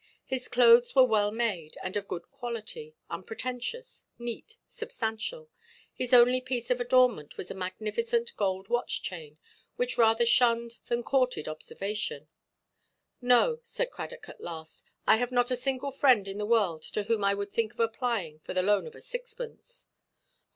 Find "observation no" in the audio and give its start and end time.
11.47-13.59